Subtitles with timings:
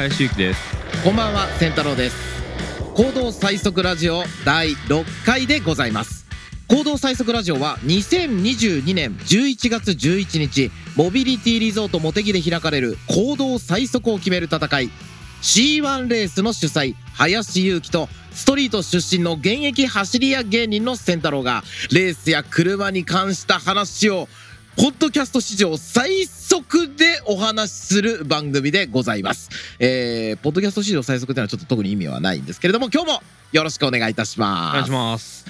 [0.00, 0.60] 林幸です
[1.04, 2.16] こんばんは、千太郎です。
[2.94, 6.24] 行動最速ラジオ第6回でございます。
[6.68, 14.90] 行動最速ラジオは2022年11月11日、モビリティリゾートモテギで開かれる行動最速を決める戦い、
[15.42, 21.62] C1 レースの主催、林祐希と、ストリート出身の現役走り屋芸人の千太郎が、
[21.92, 24.28] レースや車に関した話を、
[24.76, 29.50] ポッドキャスト史上最速でお話しする番組でございます。
[29.78, 34.70] えー、ポッドキャスト史上最速っていうのはちょっと特に意味はないんですけれども、今日もよろしくお願いいたします。
[34.70, 35.44] お願いします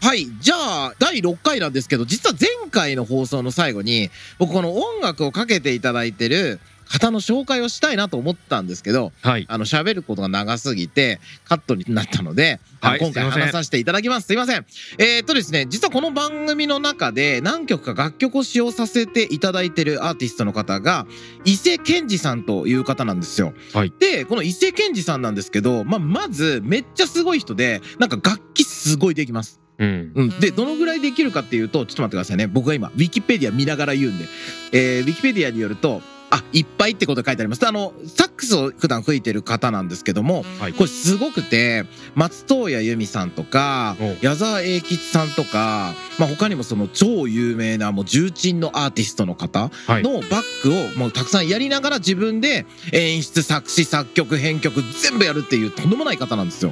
[0.00, 0.26] はい。
[0.40, 14.26] じゃあ、第6回なんですけど、実は前回の放送の最後に、僕この音楽をかけていただいてる方の紹介をしたいなと思ったんですけど、はいあの、喋ることが長すぎて、カットになったので、はい今回話させていただきます。
[14.28, 14.64] すいません。
[14.98, 21.06] えーっとですね、実はこの番組の中で何曲か楽曲を使用させていただいてるアーティストの方が、
[21.44, 23.52] 伊勢健二さんという方なんですよ。
[23.74, 29.60] はいで、この伊勢健二さんなんですけど、まあ、まず、めっちゃすごい人で、なんか楽器すごいできます。
[29.78, 34.24] うんうん、でどのぐらいできるかっていうとちょっと待ってくださいね僕が今ウィキペディア見ながら言うんで、
[34.72, 37.66] えー、ウィキペディアによるとあいっぱいってこと書いてあります。
[37.66, 40.72] あのサックスを普段吹いてる方なんですけどもはい。
[40.72, 50.02] これすごくて松任谷由実さんとかお矢沢永吉さんとか、まあ、他にもその超有名なもう重鎮のアーティストの方はい。
[50.02, 56.70] のバックをもうたくさんやりながら自分で演出作詞作曲編曲全部やるっていうとんでもない方なんですよ。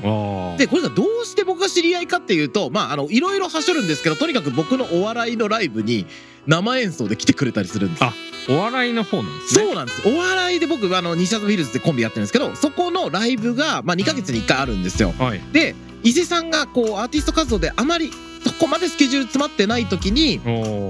[0.59, 6.07] でこれがどうして僕が知り合いかっていうとまああのいろいろはしょるんですけどとにかく僕のお笑いのライブに
[6.47, 8.05] 生演奏で来てくれたりするんです。
[8.05, 8.13] あ
[8.49, 9.65] お笑いの方なんですね。
[9.65, 10.09] そうなんです。
[10.09, 15.13] お笑いで僕あの西里フィルズでコンビやってるんですけどそこのライブが、まあ、2ヶ月に1回あるんですよ。
[15.19, 15.41] はい。
[15.53, 18.11] で伊勢さんがこうアーティスト活動であまり
[18.45, 20.41] そこまでスケジュール詰まってない時に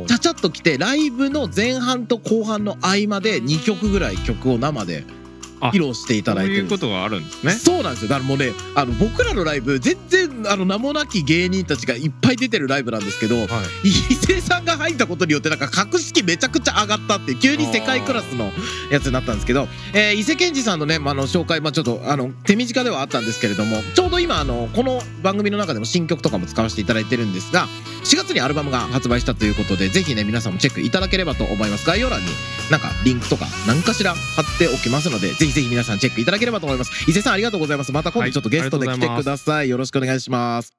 [0.07, 5.26] ちゃちゃっと来てライブの前半と後半の合間で2曲ぐらい曲を生であ
[5.61, 6.67] 披露していただいてる。
[6.67, 7.53] ことがあるんですね。
[7.53, 8.09] そうなんですよ。
[8.09, 13.47] だからもうねあの僕らのライブ全然あの名もなき芸人たちがいっぱい出てるライブなんですけどはい。
[13.89, 18.51] 伊勢さんが入ったことによってなんか格式めちゃくちゃ上がったって急に世界クラスの
[18.91, 27.67] やつになったんですけど、えー伊勢健二さんのね、まあ、あの紹介、まあ、ちょっとあの手短ではあったんですけれどもちょうど今あのこの番組の中でも新曲とかも使わせていただいてるんですが
[28.05, 31.87] 4月にアルバムが発売したということでぜひね皆さんもチェックいただければと思います。
[31.87, 32.27] 概要欄に
[32.71, 37.11] なんかリンクとか何かしら貼っておきますのでぜひぜひ皆さんチェックいただければと思います。
[37.11, 37.93] 伊勢さんありがとうございます。
[37.93, 40.73] また今度ちょっとゲストで来てください、よろしくお願いします。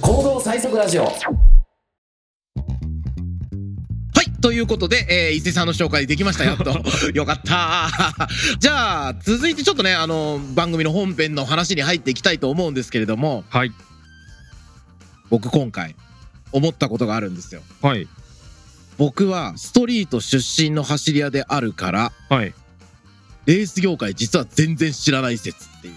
[0.00, 1.04] 行動最速ラジオ。
[1.04, 1.10] は
[4.22, 6.82] いということで、えー伊勢さんの紹介できましたやっと。
[7.14, 7.88] よかった。
[8.58, 13.44] じゃあ続いてちょっとねあの番組の本編の話に入っていきたいと思うんですけれども。
[13.48, 13.72] はい。
[15.30, 15.94] 僕今回
[16.52, 17.62] 思ったことがあるんですよ。
[17.80, 18.06] はい。
[18.98, 22.54] 僕はストリート出身の走り屋であるからはい
[23.46, 25.94] レース業界実は全然知らない説っていう。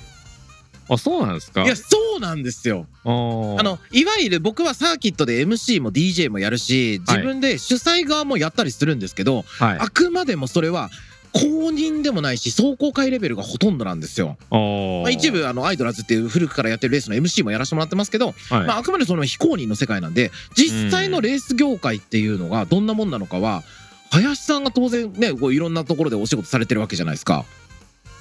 [0.88, 1.63] あそうなんですか？
[1.63, 1.83] いやそ
[2.17, 2.85] うなんですよ。
[3.03, 9.78] あのいわゆる僕はサーキットで MC も DJ もやるし自分で主催側もやったりするんですけど、はい。
[9.79, 10.91] あくまでもそれは
[11.34, 11.39] 公
[11.69, 14.38] 認でもないし壮行会レベルがほとんどなんですよ。
[14.51, 18.67] まあ、一部あのアイドラズっていう古くからやってるレースの MC もやらせてもらってますけど、はい。
[18.67, 23.63] まあ、あくまでその非公認の世界なんで実際のレース業界っていうのがどんなもんなのかは
[24.11, 27.45] 林さんが当然ねこういろんなところでお仕事されてるわけじゃないですか。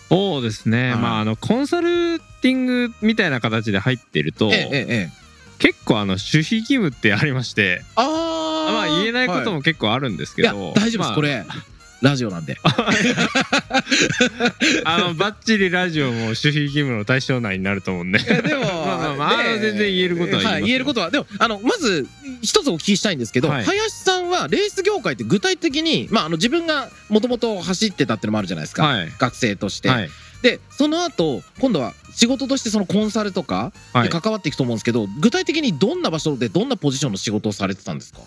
[0.08, 1.00] そうですね、はい。
[1.00, 5.24] まああのコンサルティングみたいな形で入ってると、えええ
[5.58, 8.72] 結構あの守秘義務ってありましてあー。
[8.72, 11.14] まあ言えないことはも結構あるんですけい、いやど、大丈夫です、まあ。
[11.14, 11.44] これ
[12.02, 12.58] ラジオなんで。
[14.84, 18.18] あのバッチリラジオも守秘義務の対象内になると思うんで。
[18.18, 21.10] でも まあまあまあ全然言えることは言はい、言えることは。
[21.10, 22.06] でもあのまず
[22.44, 23.64] 一つお聞きしたいんですけど、はい。
[23.64, 29.08] 林さんはレース業界って具体的に、まあ、あの自分がもともと走ってたっていうのもあるじゃないですか、はい。
[29.18, 29.88] 学生として。
[29.88, 30.10] はい。
[30.42, 34.08] でその後今度は仕事としてそのコンサルとかはい。
[34.08, 38.20] で関わっていくと思うんですけど、具体的にどんな場所でどんなポジションの仕事をされてたんですか、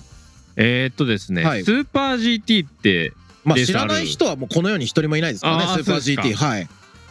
[0.55, 1.63] えー、っとですね、はい。
[1.63, 3.13] スーパー GT って
[3.47, 6.67] まあ、知らない人はもうこの世に一人もいないですからねスーパー GT かはい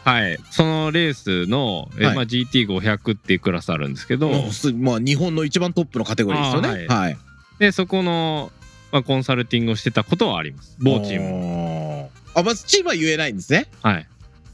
[0.07, 0.39] はい。
[0.51, 2.15] そのレースの、えはい。
[2.15, 4.31] まあ、GT500 っていうクラスあるんですけど、
[4.77, 6.87] まあ、日本の一番トップのカテゴリーですよね。
[6.87, 7.19] はい
[7.59, 8.53] でそこの、
[8.93, 10.77] まあ、コンサルティングをしてたことはあります。
[10.79, 12.03] 某チーム。
[12.03, 13.67] ムあまずチームは言えないんですね。
[13.83, 14.07] はい。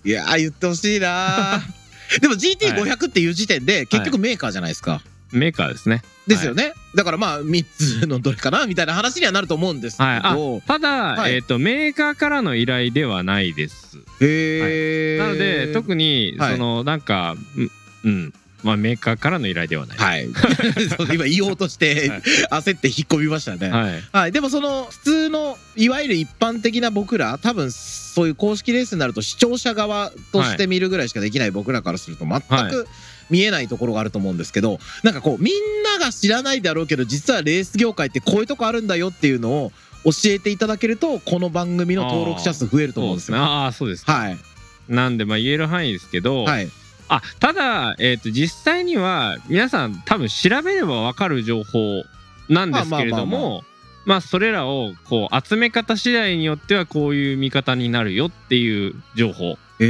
[0.05, 1.83] いやー言ってほしいなー。
[2.23, 5.03] でも GT500 っていう時点で結局メーカーじゃないですか、
[5.33, 7.65] メーカーですねですよね、だからまあ3
[8.03, 10.21] つのどれかなみたいな話にはなると思うんですけど、はい。
[10.23, 11.35] あただ、はい。
[11.35, 13.99] えー、とメーカーからの依頼ではないです。
[14.21, 16.53] へえ、なので特にはい。
[16.53, 17.71] そのなんかうん
[18.05, 18.35] うん。
[18.63, 19.99] まあメーカーからの依頼ではない。
[19.99, 20.29] はい。
[21.13, 22.09] 今言おうとして
[22.49, 22.63] はい。
[22.63, 23.69] 焦って引っ込みましたね。
[23.69, 24.03] はい。
[24.13, 32.87] はい、でもその普通のいわゆる一般的な僕ら多分そういう公式レースになると視聴者側として見るぐらいしかできない僕らからすると全はく
[33.33, 39.73] 見えないところがあると思うんですけどなんかこうみんなが知らないだろうけど実はレース業界ってこういうとこあるんだよっていうのを
[40.05, 43.39] 教えていただけるとこの番組の登録者数増えると思うんですよ。
[43.39, 44.05] ああ、そうです。
[44.05, 44.39] はい
[44.89, 46.69] なんでまあ言える範囲ですけど、はい
[47.09, 52.05] あただ、えー、と実際には皆さん多分調べれば分かる情報
[52.49, 53.65] なんですけれども
[54.07, 59.85] まあそれらをこう集め方次第によってはこういう見方になるよっていう情報え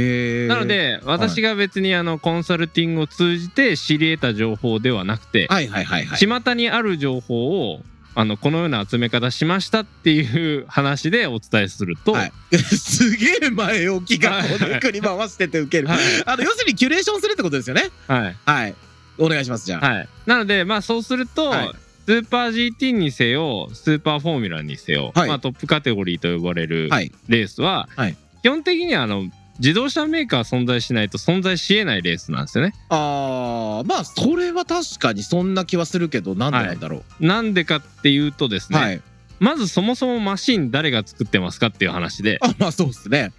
[0.45, 6.17] ーなので私が別にあのコンサルティングを通じて知り得た情報ではなくてはいはいはいはい。
[6.19, 7.81] 巷にある情報を
[8.15, 15.87] あのこのような集め方しましたっていう話でお伝えすると、はい、 すげえ前置きがこうね繰り回しててウケる。
[15.87, 17.89] はいあの要するにキュレーションするってことですよね？
[18.07, 18.75] はいはい。
[19.17, 19.87] お願いしますじゃあ。
[19.87, 21.71] はい、なのでまあそうすると、はい
[22.05, 27.13] スーパー GT にせよスーパーフォーミュラにせよ、はいまあ、トップカテゴリーと呼ばれるはい。
[27.29, 29.29] レースは、はい基本的にはあの
[29.59, 32.73] 自動車メーカー存在しないと存在しえないレースなんですよね。
[32.89, 38.73] ああまあそれは確かにそんな気はするけどなんでなんだろなんでかっていうとですう。
[38.73, 39.01] ね、はい。
[39.39, 43.31] まずそもそもマシン誰が作ってますかっていう話であまあそうですね。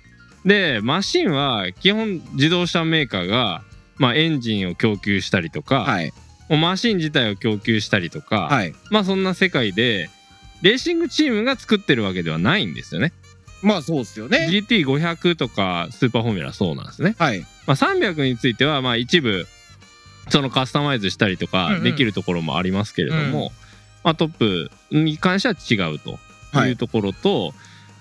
[0.45, 3.63] でマシンは基本自動車メーカーが、
[3.97, 6.13] まあ、エンジンを供給したりとか、はい
[6.51, 8.75] マシン自体を供給したりとか、はい。
[8.91, 10.11] まあそんな世界で
[10.63, 13.13] レーシングチームが作ってるわけではないんですよね。
[13.65, 14.49] まあそうですよね。
[14.51, 17.17] GT500 とかスーパーフォーミュラはそうなんですね。
[17.19, 17.41] はい。
[17.67, 19.47] まあ、300についてはまあ一部
[20.29, 23.53] そのカスタマイズしたりとうんかうんできるところもありますけれども、
[24.05, 26.19] まあ、トップに関しては違うと
[26.53, 27.53] はいいうところと、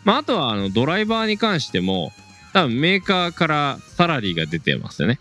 [0.04, 2.12] まあ、あとはあのドライバーに関しても
[2.54, 5.20] 多分メーカーからサラリーが出てますよね。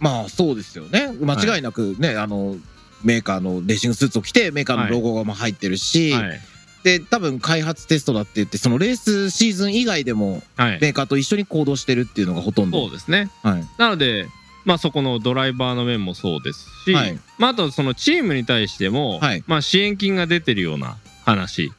[0.00, 1.12] まあそうですよね。
[1.20, 2.56] 間違いなくね、あの
[3.04, 6.40] メーカーのレーシングスーツを着てメーカーのロゴがまあ入ってるし、はい
[6.86, 12.80] で多分開発テストだって言ってそのレースシーズン以外でもはい、メーカーと一緒に行動してるっていうのがほとんど。
[12.80, 13.28] そうですね。
[13.42, 13.64] はい。
[13.76, 14.28] なので、
[14.64, 21.72] まあ、そこのドライバーの面もそうですし、はいまあ、あとそのチームに対しても、はいまあ、支援金が出てるような話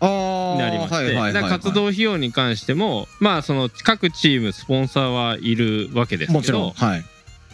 [0.00, 6.70] あになりまして、活動費用に関しても、まあ、その各チームスポンサーはいるわけですけどもちろん。
[6.72, 7.04] はい。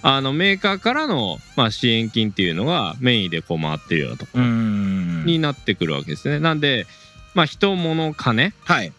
[0.02, 6.38] あのメーカーからの、まあ、支援金っていうのがメインでこう回ってるようなところになってくるわけですね。
[6.40, 6.86] なんで、
[7.34, 8.92] まあ、人物金はい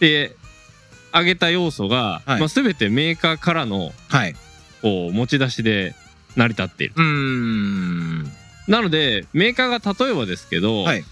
[0.00, 0.34] で
[1.12, 4.34] 挙げた要素が、はいまあ、全てメーカーからのはい。
[4.80, 5.94] こう持ち出しで
[6.36, 6.94] 成り立っている。
[6.96, 8.24] うーん。
[8.66, 11.04] なのでメーカーが例えばですけど、はい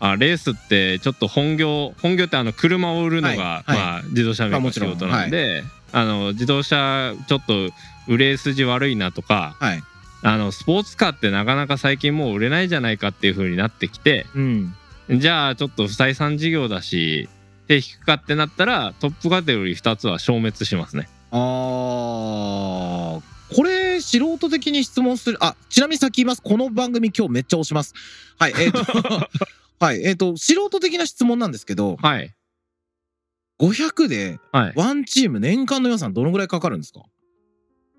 [0.00, 7.70] あレースってちょっと本業本業ってあの車を売るのが、はいはいまあ、自動車メーカーの仕事なんで、あの自動車ちょっと
[8.08, 9.82] 売れ筋悪いなとかはい。
[10.22, 14.74] あのスポーツカーってなかなか最近もう売れないじゃないかっていう風になってきてうん。
[15.10, 17.28] じゃあちょっと不採算事業だし
[17.68, 21.08] 手引くかってなったらトップカテゴリー2つは消滅しますね。
[21.30, 23.22] あー
[23.54, 27.94] これ素人的に質問するあちなみに先言いますこの番組今日めっちゃ押します
[28.38, 28.80] はいえっ、と
[29.80, 32.34] はいえっ、と素人的な質問なんですけどはい
[33.60, 37.00] 500ではい、ワンチーム年間の予算どのぐらいかかるんですか？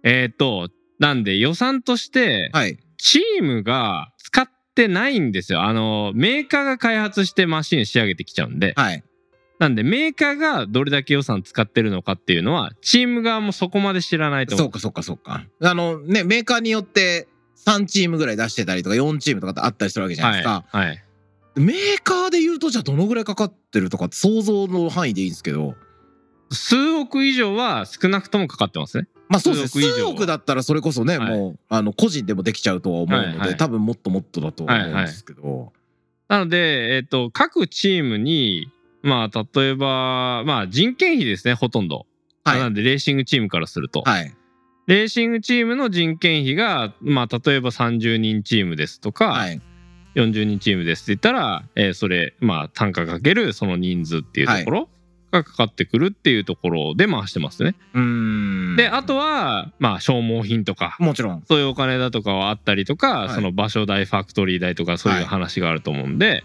[0.03, 0.69] えっ、と
[0.99, 5.63] なんで予算としてはいチームが使ってないんですよ。
[5.63, 8.73] あの、メーカーが開発してマシン仕上げてきちゃうんで。
[8.75, 9.03] はい
[9.59, 14.67] なんで、メーカーがどれだけ予算使ってるのかっていうのは、チーム側もそこまで知らないと思う。
[14.67, 17.27] そうかそうかそうかあのねメーカーによって
[17.65, 20.87] 3チームぐらい出してたりとか4チームとかってあったりするわけじゃないですか、はい。
[20.87, 21.03] はい。
[21.57, 25.75] メーカーで言うとじゃあどのぐらいかかってるとか想像の範囲でいいんですけど
[26.51, 29.09] 数億以上は少なくともかかってますね。
[29.29, 29.83] まあそうですね。
[29.85, 31.37] 数億だったらそれこそね、はい。
[31.37, 33.57] もうあの個人でもできちゃうとは思うので、はいはい。
[33.57, 35.71] 多分もっともっとだとは思うんですけど、
[36.29, 38.71] なので、えっ、と、各チームに、
[39.01, 42.05] まあ、例えば、まあ、人件費ですね、ほとんど。
[42.43, 42.59] はい。
[42.59, 44.03] なんで、レーシングチームからすると。
[44.05, 44.33] はい。
[44.85, 49.59] レーシングチームの人件費が、まあ、例えば30人チームですとか、はい。
[50.15, 54.89] 40人チームですって言ったら、えーそれ、まあ、単価かけるその人数っていうところ
[55.31, 57.75] がかかってくるっていうところで回してますね。
[57.93, 58.01] うー
[58.73, 58.75] ん。
[58.75, 61.43] で、あとは、まあ、消耗品とか、もちろん。
[61.47, 63.29] そういうお金だとかはあったりとか、はい。
[63.29, 66.43] その場所代、ファクトリー代とか、そういう話があると思うんで、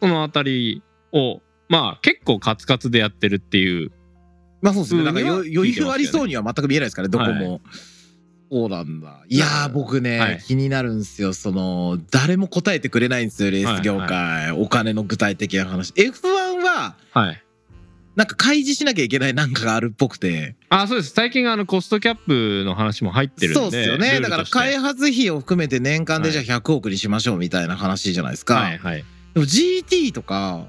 [0.00, 3.92] そのあたりを、まあ、結構カツカツでやってるっていう、
[4.62, 5.04] まあそうですね。
[5.04, 7.60] なんか余裕ありそうには全く見えないですからねどこも、
[8.50, 9.24] そうなんだ。
[9.28, 9.38] い。
[9.38, 10.38] やー僕ね、はい。
[10.44, 11.32] 気になるんですよ。
[11.32, 15.92] その誰も答えてくれないんですよレース業界、お金の具体的な話。
[15.92, 17.42] F1 ははい。
[18.16, 20.56] なんか開示しなきゃいけないなんかがあるっぽくて。
[20.68, 21.10] あそうです。
[21.10, 24.20] 最近あのコストキャップの話も入ってるんでそうですよね。
[24.20, 29.04] だから開発費を含めて年間でじゃあ100億にしましょうみたいな話じゃないですか、はいはい。
[29.34, 30.66] でも GT とか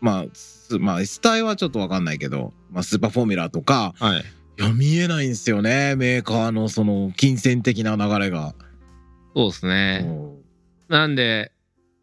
[0.00, 4.20] まあすまあ S 体はちょっと分かんないけど、まあ、スーパーフォーミュラーとかはい。
[4.20, 5.96] いや見えないんですよね。
[5.96, 8.54] メーカーのその金銭的な流れが。
[9.34, 10.04] そうですね。
[10.04, 10.08] う。
[10.08, 10.42] ん
[10.88, 11.52] なんで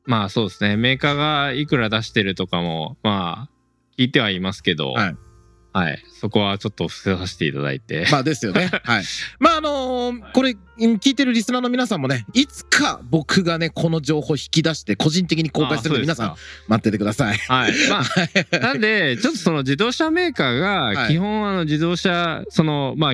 [0.05, 0.75] まあそうですね。
[0.75, 3.58] メーカーがいくら出してるとかもまあ
[3.99, 5.17] 聞いてはいますけどはい
[5.71, 8.71] はいそこはちょっと伏せさせていただいてまあですよね。
[8.83, 9.03] はい。
[9.39, 16.35] まああのーこれうん聞いてるリスナーの皆さんもねいつか僕がねこの情報引き出して個人的に公開するんで皆さんん
[16.67, 17.37] 待っててください。
[17.37, 18.03] はいまあ
[18.57, 23.13] なんでちょっとその自動車メーカーがはい基本あの自動車そのまあ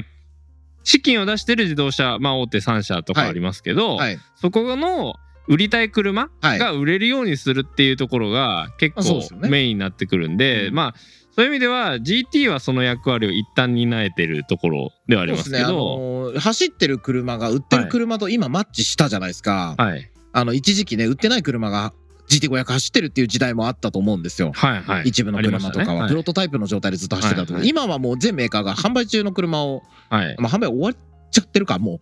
[0.86, 4.20] 資金を出してる自動車、まあ、大手3社とかありますけど、はい。
[4.36, 5.16] そこの
[5.48, 6.60] 売りたい車はい。
[6.60, 10.76] が売れるようにするっていうところが結構メインになってくるんで、うん。
[10.76, 10.96] まあ
[11.36, 15.66] そういう意味では GT はその役割を一旦担えてるところではありますけそうですね。
[15.66, 19.76] あど、のー走ってる車が売ってる車と今マッチしたじゃないですか。
[19.78, 21.94] はい、あの一時期ね売ってない車が
[22.30, 24.52] GT500 走ってるっていう時代もあったと思うんですよ。
[24.54, 25.10] はいはい。
[25.10, 26.10] 一部の車とかは、ね。
[26.10, 27.70] プロトタイプの状態でずっと走ってたと、はいはい。
[27.70, 30.36] 今はもう全メーカーが販売中の車を、はいはい。
[30.40, 30.96] まあ、販売終わっ
[31.32, 32.00] ちゃってるかも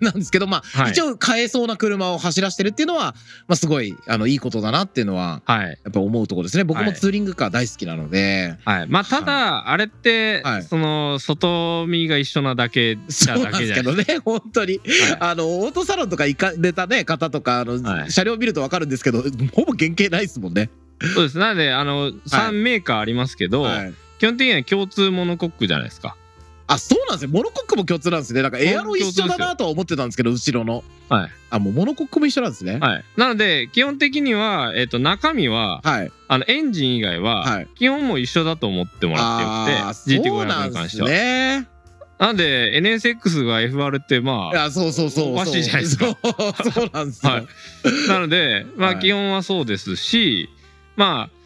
[0.00, 0.04] う。
[0.04, 0.92] なんですけどまあ、はい。
[0.92, 3.14] 一応買えそうな車を走らせてるっていうのは、
[3.48, 5.66] まあ、すごいあのいいことだなっていうのははい。
[5.68, 6.64] やっぱ思うところですね。
[6.64, 10.62] 僕もはいツーリングカー大好きなので、はい、まあただ、あれって、はい。
[10.62, 15.16] その外見が一緒なだけじゃだそうなんですけどね 本当に、はい。
[15.20, 18.12] あのオートサロンとか行かれた、ね、方とかあの、はい。
[18.12, 20.70] 車両見ると分かるんですけどほぼ原型ないですもんね。
[21.14, 21.38] そうです。
[21.38, 23.94] なのであの3メーカーありますけど、はい。
[24.18, 26.16] 基本的には共通モノコックじゃないですか
[26.68, 28.42] あそうなんですよモノコックも共通なんですね。
[28.42, 30.82] なんかエアロ一緒だなとは思ってたんですけど後ろの。
[31.08, 31.30] はい。
[31.50, 32.78] あもうモノコックも一緒なんですね。
[32.80, 33.04] はい。
[33.16, 36.12] なので基本的には、えっと中身ははい。
[36.28, 37.68] あのエンジン以外は、はい。
[37.76, 39.48] 基本もう一緒だと思ってもらってよ
[39.88, 41.08] あくてーそうな GT500 んですに関しては。
[41.08, 41.68] ね。
[42.18, 45.34] なんで NSX が FR ってまあいやそうそうそうそう。
[45.34, 46.06] おかしいじゃないですか。
[46.06, 47.46] そうそうなんですよ、はい。
[48.08, 48.98] なのでまあはい。
[49.00, 50.48] 基本はそうですし、
[50.96, 51.36] まあ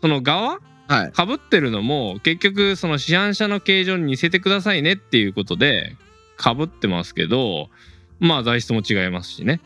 [0.00, 1.12] その側はい。
[1.12, 5.96] かぶってるのも結局その市販車の形状に似せてくださいねっていうことで
[6.36, 7.68] かぶってますけど
[8.18, 9.60] まあ材質も違いますしね、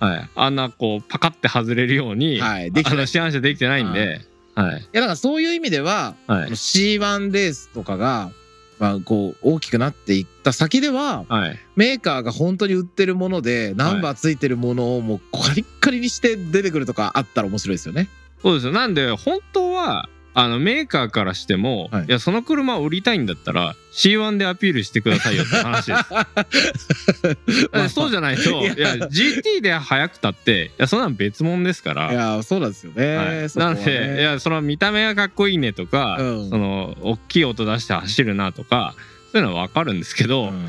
[0.00, 2.70] はい、あんなこうパカって外れるように、はい。
[2.70, 4.20] できあの市販車できてないんで、
[4.54, 4.88] はい。
[4.92, 6.42] やだからそういう意味では、はい。
[6.44, 8.30] あの C1 レースとかが、
[8.78, 11.58] まあ、こう大きくなっていった先でははい。
[11.76, 18.08] メーカーが本当に売ってるものでナンバーついてるものをもうカリッカリにして出てくるとかあったら面白いですよね。
[18.42, 18.72] そうですよ。
[18.72, 25.96] なんで本当はあのメーカーからしても、はいい、やその車を売りたいんだったら C1 でアピールしてくださいよって話で
[27.88, 27.90] す。
[27.92, 32.12] そうじゃないといや GT で速くたっていやそんなん別物ですから。
[32.12, 33.16] いやそうなんですよね。
[33.16, 38.94] はいねなので、いやその見た目がかっこいいねとか、うんその大きい音出して走るなとか
[39.32, 40.66] そういうのは分かるんですけど、うん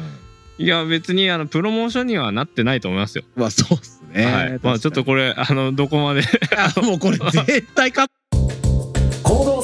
[0.57, 3.23] いや別にあのプロモーションにはなってないと思いますよ。
[3.37, 4.25] まあそうっすね。
[4.25, 6.21] はい、まあちょっとこれあのどこまで
[6.57, 8.18] あもうこれ 絶対か行動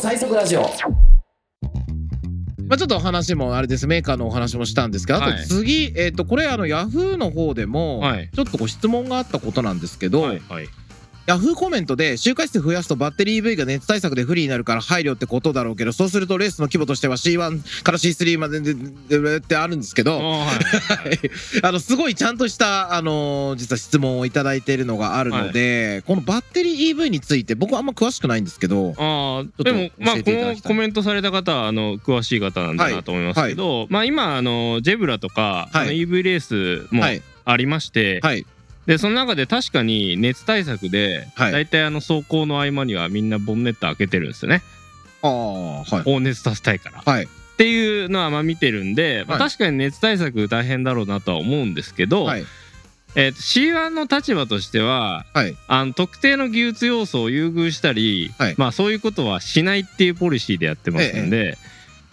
[0.06, 0.62] 最速ラジオ。
[0.62, 0.68] ま
[2.76, 3.88] あ、ちょっとお話もあれです。
[3.88, 8.30] メーカーのお話もしたんですけどあとはい次、えっ、とこれあのヤフーの方でもはい。
[8.32, 10.22] ちょっとご質問があったことなんですけど、
[11.26, 18.74] ヤフーコメントで周回数増やすとバッテリー EV が熱対策で不利になるから配慮ってことだろうけどそうするとレースの規模としては C1 から C3 までで
[19.38, 20.20] ってあるんですけど、
[21.64, 37.22] あ のすごいちゃんとした、あのー実は質問をいただいているのがあるので、このバッテリー EV について僕はあんま詳しくないんですけどあでもまあこのコメントされた方はあの詳しい方なんだなと思いますけど、まあ今あのジェブラとか、EV レースもはい。
[37.48, 38.46] ありまして、はい
[38.86, 41.52] でその中で確かに熱対策で、はい。
[41.52, 44.62] 大体あの走行の合間にはみんなボンネット開けてるんですよね。
[45.22, 46.04] ああはい。
[46.04, 47.02] 放熱させたいから。
[47.04, 47.24] はい。
[47.24, 47.28] っ
[47.58, 52.46] ていうのはまあ見てるんで、まあ、はい確かに熱対策大変だろうなとは思うんですけど、はい。
[53.16, 55.56] えーと C1 の立場としてははい。
[55.68, 58.56] あの特定の技術要素を優遇したり、はい。
[58.58, 61.58] まあ、そういうことはしないっていうポリシーでやってますんで、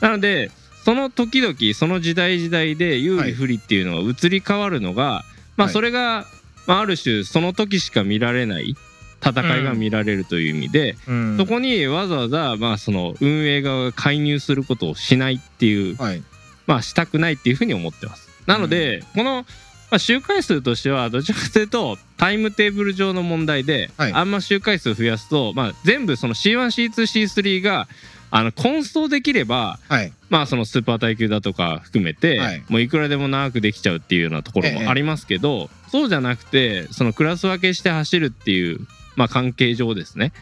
[0.01, 0.51] なので
[0.85, 5.25] その時々その時代時代で有利不利っていうのが移り変わるのが、
[5.57, 5.73] まあ、はい。
[5.73, 6.27] それが、
[6.67, 8.77] まあ、ある種その時しか見られない
[9.23, 11.37] 戦いが見られるという意味で、うん。
[11.39, 16.23] そこにわざわざまあその運営側が介入することをしないっていうはい。
[16.67, 18.29] まあしたくないっていうふうに思ってます。
[18.47, 19.47] なので、この、
[19.91, 24.13] まあ、周回数としてはどちらかというとタイムテーブル上の問題で、はい。
[24.13, 27.87] あんま周回数増やすと、まあ、全部その C1C2C3 が
[28.35, 30.13] あの混走できればはい。
[30.31, 32.65] まあそのスーパー耐久だとか含めて、はい。
[32.71, 34.85] もういくらでも長くできちゃうっていうようなところええ。
[34.85, 38.81] もありますけど、そうじゃなくてそのクラス分けして走るっていう、
[39.17, 40.33] まあ、関係上ですね。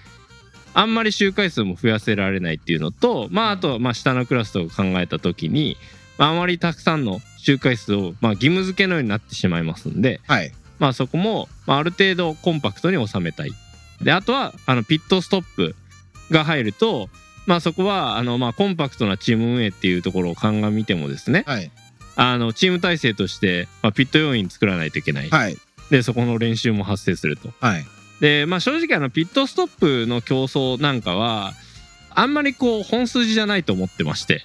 [0.73, 5.77] あんまり周回数も増やせられないっていうのとまああとはまあ下のクラスとか考えた時に、
[6.17, 10.53] まあ、あまりたくさんの周回数をまあ義務付けのようになってしまいますんで、はい。
[10.79, 13.51] まあ、そこもまあある程度コンパクトに収めたい。
[14.01, 15.75] であとはあのピットストップ
[16.31, 17.09] が入ると、
[17.47, 21.71] まあ、そこはあのまあコンパクトなチーム運営っていうところを鑑みてもですねはい。
[22.17, 25.57] あのチーム体制として、まあ、ピット要員作らないといけない、はい。
[25.91, 27.51] でそこの練習も発生すると。
[27.61, 27.87] はい。
[28.21, 31.55] で、まあ、正直あのピットストップの競争なんかは
[32.11, 34.43] あんまりこう本筋じゃないと思ってまして。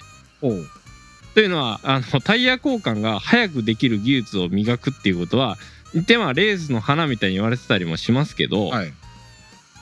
[1.34, 5.58] というのはあのタイヤ交換が早くできる技術を磨くっていうことは
[5.94, 8.92] でまあレースの花みたいに言われてたりもしますけど、はい。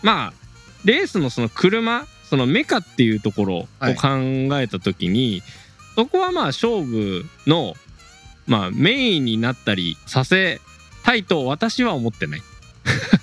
[0.02, 0.32] まあ
[0.84, 3.94] レースのその車そのメカっていうところをはい。
[3.94, 4.08] 考
[4.58, 5.40] えた時に、
[5.94, 7.74] そこはまあ勝負の、
[8.48, 10.60] まあ、メインになったりさせ
[11.04, 12.42] たいと私は思ってない。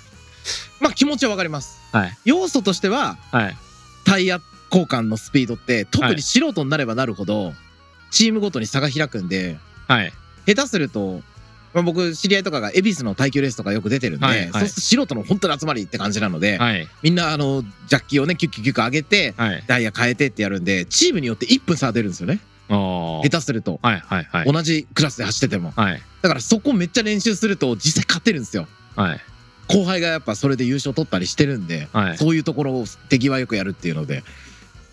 [0.80, 1.78] まあ気持ちはわかります。
[1.92, 2.18] はい。
[2.24, 3.56] 要素としてははい。
[4.04, 4.40] タイヤ
[4.70, 6.16] 交換のスピードって特はい。
[6.16, 7.52] に素人になればなるほど
[8.10, 10.12] チームごとに差が開くんではい。
[10.46, 11.20] 下手すると、
[11.74, 29.20] まあ、僕知り合いとかが恵比寿の耐久レースとかよく出てるんで、はいはいそうすると素人の本当に集まりって感じなので、はいみんなあのジャッキをねキュッキュッキュッ上げてはいダイヤ変えてってやるんでチームによって1分差出るんですよね下手すると、はいはいはい同じクラスで走っててもはいだからそこめっちゃ練習すると実際勝てるんですよはい
[29.68, 34.22] 後輩がやっぱそれで優勝取ったりしてるんで、はいそういうところを手際よくやるっていうので。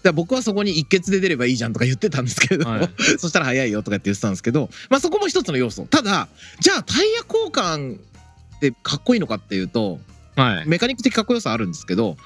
[0.06, 2.90] ら僕はそこに一決で出ればいいじゃんとか言ってたんですけど、はい。
[3.20, 5.86] そしたら早いよとかって言ってたんですけど、まあ、そこも一つの要素。
[5.86, 6.28] ただ
[6.60, 10.00] じゃあタイヤ交換ってかっこいいのかっていうと
[10.36, 10.68] はい。
[10.68, 12.18] メカニック的かっこよさあるんですけど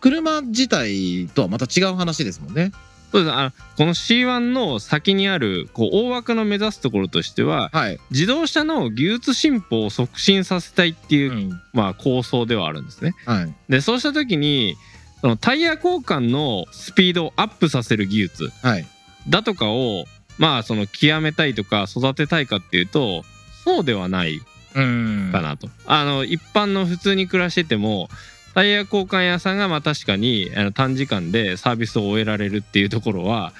[0.00, 2.72] 車自体とはまた違う話ですもんね。
[3.10, 3.34] そうです。
[3.34, 11.60] あのこの C1 の先にあるこう大枠の目指すところとしてははい、自動車の技術進歩を促進させたいっていう、うん。
[11.72, 13.14] まあ、構想ではあるんですね。
[13.24, 13.54] はい。
[13.68, 14.76] でそうした時に
[15.20, 18.86] そのタイヤ交換のスピードをアップさせる技術はい。
[19.28, 20.04] だとかを
[20.38, 23.24] まあその極めたいとか育てたいかっていうと
[23.64, 24.40] そうではない
[24.74, 25.30] うん。
[25.32, 25.68] かなと。
[25.86, 28.08] あの一般の普通に暮らしてても
[28.54, 33.52] タイヤ交換屋さんがまあ確かにあの短時間でサービスを終えられるっていうところは、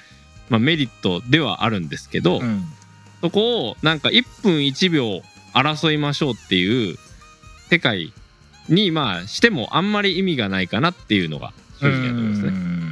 [0.49, 2.65] まあ、メリットではあるんですけど、うん。
[3.21, 5.23] そこをなんか1分1秒
[5.55, 6.97] 争いましょうっていう
[7.69, 8.13] 世界
[8.69, 12.49] にまあしてもあんまり意味がないかなっていうのが正直なところですね。
[12.49, 12.89] うん。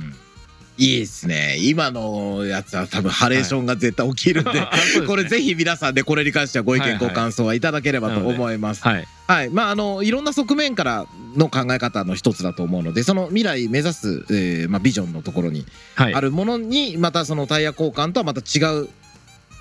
[0.79, 1.57] いいですね。
[1.59, 5.07] 今のやつは多分ハレーションが絶対起きるんで、あそうですね。
[5.07, 8.83] これぜひ皆さんでこれに関してはご意見はいはいご感想はいただければと思います。
[8.83, 16.15] はい、はい、まああのいろんな側面からの考え方の一つだと思うのでその未来目指す、えーまあ、ビジョンのところにはい。
[16.15, 18.89] あるものにまたそのタイヤ交換とはまた違う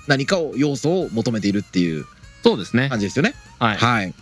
[0.06, 2.04] 何かを要素を求めているっていう
[2.42, 2.90] そうですね。
[2.90, 3.34] 感じですよね。
[3.58, 4.14] はい、はい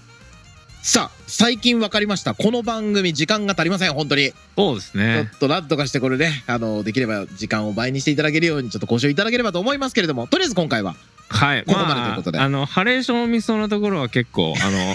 [0.87, 2.35] さあ最近分かりました。
[2.35, 3.95] この番組時間が足りません。
[3.95, 4.35] 本当に。
[4.55, 5.31] そうですちょね。
[5.35, 6.45] っとなんとかしてこれね。
[6.47, 10.27] あのできれば時間を倍にしていただけるようにちょっと交渉いただければと思いますけれども。
[10.27, 10.95] とりあえず今回は
[11.31, 12.39] はい、ここまでということで。
[12.39, 14.95] あ、あのハレーションを見そうなところは結構あの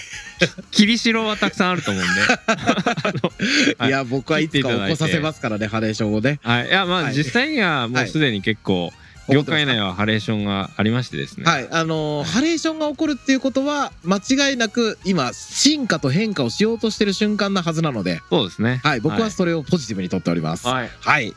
[0.70, 2.22] 切り代はたくさんあると思うんで、
[3.86, 3.88] い。
[3.88, 6.40] いや僕はいつか起こさせますからねハレーションをね。
[6.44, 7.16] はい、いやまあ、はい。
[7.16, 8.94] 実際にはもうすでに結構、
[9.32, 11.46] 業界内はハレーションがありましてですね。
[11.46, 18.82] はいあのーハレーションが起こるっていうことは間違いなく今進化と変化をしようとしてる瞬間なはずなのでそうですね。
[18.84, 21.34] はい僕はそれをポジティブにとっておりますはい、はい。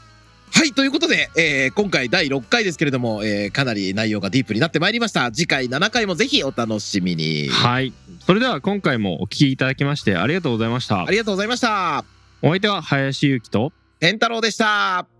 [0.54, 5.32] はい、ということで、えー今回第6回ですけれども、えーかなり内容がディープになってまいりました。
[5.32, 7.48] 次回7回もぜひお楽しみに。
[7.48, 7.92] はい。
[8.26, 11.10] それでは今回もお聞きいただきましてありがとうございましたあ。
[11.10, 12.04] りがとうございました。
[12.42, 15.11] お相手は林ゆきと、天太郎でした。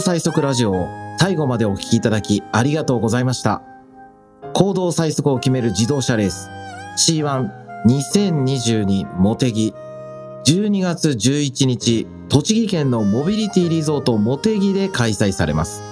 [0.00, 3.62] 最速ラジオを最後までお聞きいただきありがとうございました。
[4.54, 6.48] 行動最速を決める自動車レース
[6.98, 9.74] C12022 モテギ
[10.44, 15.82] 12月11日栃木県のモビリティリゾートモテギで開催されます。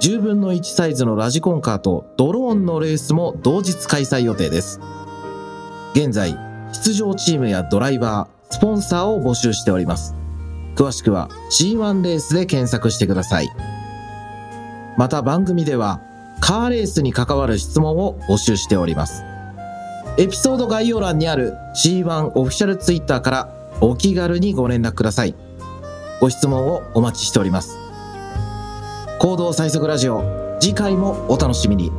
[0.00, 4.80] 10分の1サイズのラジコンカーとドローンのレースも同日開催予定です。
[5.94, 6.36] 現在、
[6.72, 10.19] 出場チームやドライバー、スポンサーを募集しております。
[10.74, 13.48] 詳しくは C1 レースで検索してください。
[14.96, 16.00] また番組では
[16.40, 19.24] カーレースに関わる質問を募集しております。
[20.16, 25.34] エピソード概要欄にある C1 オフィシャルツイッターからお気軽にご連絡ください。
[26.20, 27.78] ご質問をお待ちしております。
[29.18, 31.90] 行動最速ラジオ次回もお楽しみに。